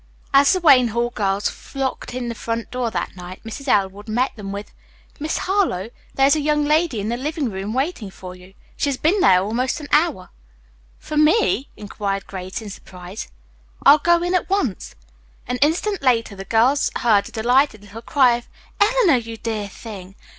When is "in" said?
2.15-2.27, 6.99-7.09, 12.63-12.71, 14.23-14.33